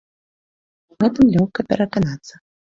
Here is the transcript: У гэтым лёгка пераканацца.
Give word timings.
У 0.93 0.97
гэтым 1.03 1.25
лёгка 1.35 1.67
пераканацца. 1.75 2.33